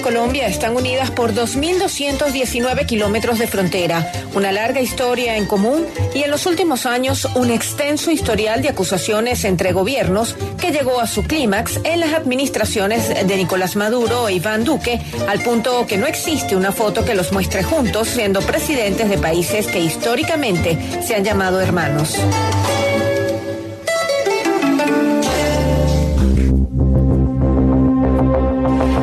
Colombia 0.00 0.46
están 0.46 0.76
unidas 0.76 1.10
por 1.10 1.34
2.219 1.34 2.86
kilómetros 2.86 3.38
de 3.38 3.46
frontera, 3.46 4.10
una 4.34 4.52
larga 4.52 4.80
historia 4.80 5.36
en 5.36 5.46
común 5.46 5.86
y 6.14 6.22
en 6.22 6.30
los 6.30 6.46
últimos 6.46 6.86
años 6.86 7.26
un 7.34 7.50
extenso 7.50 8.10
historial 8.10 8.62
de 8.62 8.68
acusaciones 8.68 9.44
entre 9.44 9.72
gobiernos 9.72 10.36
que 10.60 10.72
llegó 10.72 11.00
a 11.00 11.06
su 11.06 11.24
clímax 11.24 11.80
en 11.84 12.00
las 12.00 12.14
administraciones 12.14 13.08
de 13.08 13.36
Nicolás 13.36 13.76
Maduro 13.76 14.28
e 14.28 14.34
Iván 14.34 14.64
Duque, 14.64 15.00
al 15.28 15.42
punto 15.42 15.86
que 15.86 15.98
no 15.98 16.06
existe 16.06 16.56
una 16.56 16.72
foto 16.72 17.04
que 17.04 17.14
los 17.14 17.32
muestre 17.32 17.62
juntos 17.62 18.08
siendo 18.08 18.40
presidentes 18.40 19.08
de 19.08 19.18
países 19.18 19.66
que 19.66 19.80
históricamente 19.80 20.78
se 21.02 21.14
han 21.14 21.24
llamado 21.24 21.60
hermanos. 21.60 22.16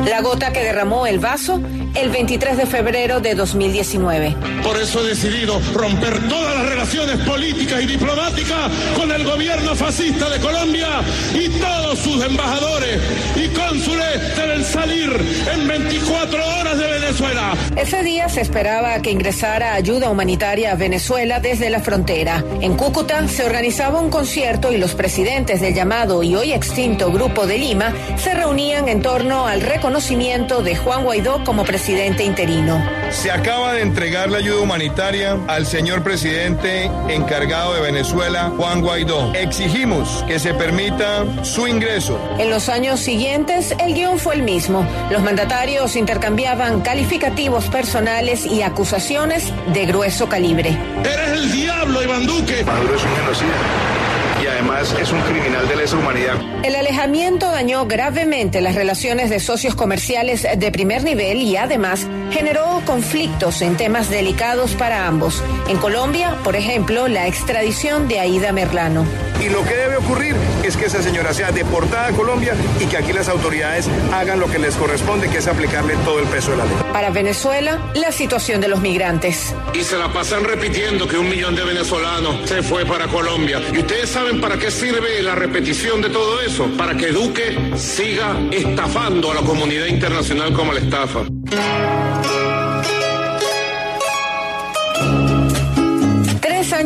La 0.06 0.20
gota 0.20 0.52
que 0.52 0.60
derramó 0.62 1.06
el 1.06 1.18
vaso 1.18 1.60
el 1.94 2.10
23 2.10 2.56
de 2.58 2.66
febrero 2.66 3.20
de 3.20 3.34
2019. 3.34 4.36
Por 4.62 4.76
eso 4.80 5.00
he 5.00 5.08
decidido 5.08 5.60
romper 5.74 6.28
todas 6.28 6.54
las 6.54 6.68
relaciones 6.68 7.16
políticas 7.26 7.82
y 7.82 7.86
diplomáticas 7.86 8.70
con 8.96 9.10
el 9.10 9.24
gobierno 9.24 9.74
fascista 9.74 10.28
de 10.30 10.38
Colombia 10.38 11.00
y 11.34 11.48
todos 11.96 12.16
sus 12.16 12.24
embajadores 12.24 13.00
y 13.36 13.48
cónsules 13.48 14.36
deben 14.36 14.64
salir 14.64 15.10
en 15.52 15.68
24 15.68 16.46
horas 16.58 16.78
de 16.78 16.86
Venezuela. 16.86 17.54
Ese 17.76 18.02
día 18.02 18.28
se 18.28 18.40
esperaba 18.40 19.00
que 19.02 19.10
ingresara 19.10 19.74
ayuda 19.74 20.10
humanitaria 20.10 20.72
a 20.72 20.74
Venezuela 20.74 21.40
desde 21.40 21.70
la 21.70 21.80
frontera. 21.80 22.44
En 22.60 22.76
Cúcuta 22.76 23.26
se 23.28 23.44
organizaba 23.44 24.00
un 24.00 24.10
concierto 24.10 24.72
y 24.72 24.78
los 24.78 24.94
presidentes 24.94 25.60
del 25.60 25.74
llamado 25.74 26.22
y 26.22 26.34
hoy 26.34 26.52
extinto 26.52 27.12
Grupo 27.12 27.46
de 27.46 27.58
Lima 27.58 27.92
se 28.16 28.34
reunían 28.34 28.88
en 28.88 29.02
torno 29.02 29.46
al 29.46 29.60
reconocimiento 29.60 30.62
de 30.62 30.76
Juan 30.76 31.04
Guaidó 31.04 31.44
como 31.44 31.64
presidente 31.64 32.24
interino. 32.24 32.82
Se 33.10 33.30
acaba 33.30 33.72
de 33.74 33.82
entregar 33.82 34.30
la 34.30 34.38
ayuda 34.38 34.60
humanitaria 34.60 35.38
al 35.48 35.66
señor 35.66 36.02
presidente 36.02 36.90
encargado 37.08 37.74
de 37.74 37.80
Venezuela, 37.80 38.52
Juan 38.56 38.80
Guaidó. 38.80 39.32
Exigimos 39.34 40.24
que 40.26 40.38
se 40.38 40.54
permita 40.54 41.24
su 41.44 41.66
ingreso. 41.86 42.18
En 42.38 42.50
los 42.50 42.68
años 42.68 43.00
siguientes, 43.00 43.74
el 43.78 43.94
guion 43.94 44.18
fue 44.18 44.34
el 44.34 44.42
mismo. 44.42 44.86
Los 45.10 45.22
mandatarios 45.22 45.96
intercambiaban 45.96 46.80
calificativos 46.80 47.68
personales 47.68 48.44
y 48.46 48.62
acusaciones 48.62 49.52
de 49.72 49.86
grueso 49.86 50.28
calibre. 50.28 50.76
Eres 51.00 51.28
el 51.30 51.52
diablo, 51.52 52.02
Iván 52.02 52.26
Duque. 52.26 52.64
Maduro 52.64 52.96
es 52.96 53.04
un 53.04 53.16
genocida 53.16 53.96
y 54.42 54.46
además 54.46 54.94
es 55.00 55.12
un 55.12 55.20
criminal 55.22 55.66
de 55.66 55.76
lesa 55.76 55.96
humanidad. 55.96 56.34
El 56.62 56.74
alejamiento 56.74 57.50
dañó 57.50 57.86
gravemente 57.86 58.60
las 58.60 58.74
relaciones 58.74 59.30
de 59.30 59.40
socios 59.40 59.74
comerciales 59.74 60.46
de 60.56 60.72
primer 60.72 61.04
nivel 61.04 61.38
y 61.38 61.56
además 61.56 62.06
generó 62.30 62.82
conflictos 62.84 63.62
en 63.62 63.76
temas 63.76 64.10
delicados 64.10 64.74
para 64.74 65.06
ambos. 65.06 65.42
En 65.68 65.78
Colombia, 65.78 66.36
por 66.44 66.56
ejemplo, 66.56 67.08
la 67.08 67.26
extradición 67.26 68.08
de 68.08 68.20
Aida 68.20 68.52
Merlano. 68.52 69.06
Y 69.40 69.48
lo 69.48 69.62
que 69.64 69.74
debe 69.74 69.96
ocurrir 69.96 70.34
es 70.62 70.76
que 70.76 70.86
esa 70.86 71.02
señora 71.02 71.32
sea 71.34 71.52
deportada 71.52 72.08
a 72.08 72.12
Colombia 72.12 72.54
y 72.80 72.86
que 72.86 72.96
aquí 72.96 73.12
las 73.12 73.28
autoridades 73.28 73.88
hagan 74.12 74.40
lo 74.40 74.46
que 74.46 74.58
les 74.58 74.74
corresponde, 74.76 75.28
que 75.28 75.38
es 75.38 75.46
aplicarle 75.46 75.94
todo 76.04 76.18
el 76.18 76.26
peso 76.26 76.52
de 76.52 76.56
la 76.58 76.64
ley. 76.64 76.74
Para 76.92 77.10
Venezuela, 77.10 77.78
la 77.94 78.12
situación 78.12 78.60
de 78.60 78.68
los 78.68 78.80
migrantes. 78.80 79.54
Y 79.74 79.82
se 79.82 79.96
la 79.98 80.12
pasan 80.12 80.44
repitiendo 80.44 81.06
que 81.06 81.18
un 81.18 81.28
millón 81.28 81.54
de 81.54 81.64
venezolanos 81.64 82.48
se 82.48 82.62
fue 82.62 82.84
para 82.84 83.06
Colombia. 83.08 83.60
Y 83.72 83.78
ustedes 83.78 84.10
saben 84.10 84.40
para 84.40 84.58
qué 84.58 84.70
sirve 84.70 85.22
la 85.22 85.34
repetición 85.34 86.00
de 86.00 86.10
todo 86.10 86.40
eso? 86.40 86.68
Para 86.76 86.96
que 86.96 87.08
Duque 87.08 87.72
siga 87.76 88.36
estafando 88.50 89.30
a 89.30 89.34
la 89.34 89.42
comunidad 89.42 89.86
internacional 89.86 90.52
como 90.52 90.72
la 90.72 90.80
estafa. 90.80 91.20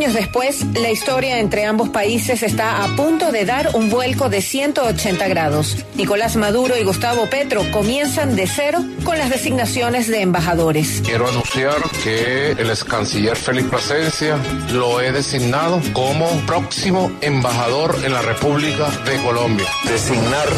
Años 0.01 0.15
después, 0.15 0.65
la 0.81 0.91
historia 0.91 1.41
entre 1.41 1.67
ambos 1.67 1.91
países 1.91 2.43
está 2.43 2.83
a 2.83 2.97
punto 2.97 3.31
de 3.33 3.45
dar 3.45 3.69
un 3.75 3.91
vuelco 3.91 4.31
de 4.31 4.41
180 4.41 5.29
grados. 5.29 5.85
Nicolás 5.95 6.37
Maduro 6.37 6.75
y 6.79 6.85
Gustavo 6.85 7.29
Petro 7.29 7.71
comienzan 7.71 8.35
de 8.35 8.47
cero 8.47 8.83
con 9.05 9.19
las 9.19 9.29
designaciones 9.29 10.09
de 10.09 10.23
embajadores. 10.23 11.03
Quiero 11.05 11.29
anunciar 11.29 11.77
que 12.03 12.53
el 12.53 12.71
ex 12.71 12.83
canciller 12.83 13.37
Félix 13.37 13.69
Plasencia 13.69 14.39
lo 14.73 15.03
he 15.03 15.13
designado 15.13 15.83
como 15.93 16.31
próximo 16.47 17.13
embajador 17.21 17.95
en 18.03 18.15
la 18.15 18.23
República 18.23 18.89
de 19.05 19.23
Colombia. 19.23 19.67
Designar 19.85 20.49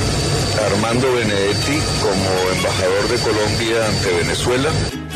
a 0.60 0.66
Armando 0.66 1.12
Benedetti 1.14 1.80
como 2.00 2.50
embajador 2.54 3.08
de 3.08 3.18
Colombia 3.18 3.88
ante 3.88 4.14
Venezuela 4.18 4.70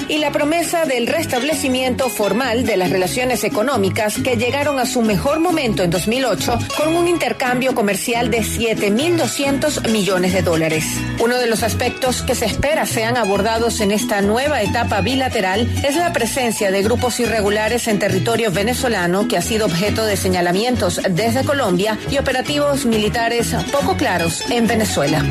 y 0.08 0.18
la 0.18 0.32
promesa 0.32 0.84
del 0.84 1.06
restablecimiento 1.06 2.08
formal 2.08 2.64
de 2.64 2.76
las 2.76 2.90
relaciones 2.90 3.44
económicas 3.44 4.18
que 4.22 4.36
llegaron 4.36 4.78
a 4.78 4.86
su 4.86 5.02
mejor 5.02 5.40
momento 5.40 5.82
en 5.82 5.90
2008 5.90 6.58
con 6.76 6.94
un 6.94 7.08
intercambio 7.08 7.74
comercial 7.74 8.30
de 8.30 8.40
7.200 8.40 9.90
millones 9.90 10.32
de 10.32 10.42
dólares. 10.42 10.84
Uno 11.20 11.38
de 11.38 11.46
los 11.46 11.62
aspectos 11.62 12.22
que 12.22 12.34
se 12.34 12.46
espera 12.46 12.86
sean 12.86 13.16
abordados 13.16 13.80
en 13.80 13.92
esta 13.92 14.20
nueva 14.20 14.62
etapa 14.62 15.00
bilateral 15.00 15.68
es 15.84 15.96
la 15.96 16.12
presencia 16.12 16.70
de 16.70 16.82
grupos 16.82 17.20
irregulares 17.20 17.88
en 17.88 17.98
territorio 17.98 18.50
venezolano 18.50 19.28
que 19.28 19.36
ha 19.36 19.42
sido 19.42 19.66
objeto 19.66 20.04
de 20.04 20.16
señalamientos 20.16 21.00
desde 21.10 21.44
Colombia 21.44 21.98
y 22.10 22.18
operativos 22.18 22.86
militares 22.86 23.54
poco 23.72 23.96
claros 23.96 24.42
en 24.50 24.66
Venezuela. 24.66 25.24